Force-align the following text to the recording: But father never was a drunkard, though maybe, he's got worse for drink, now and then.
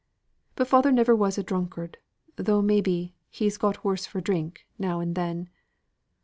But 0.55 0.67
father 0.67 0.91
never 0.91 1.15
was 1.15 1.37
a 1.37 1.43
drunkard, 1.43 1.99
though 2.35 2.63
maybe, 2.63 3.13
he's 3.29 3.57
got 3.59 3.83
worse 3.85 4.07
for 4.07 4.19
drink, 4.19 4.65
now 4.79 4.99
and 4.99 5.13
then. 5.13 5.47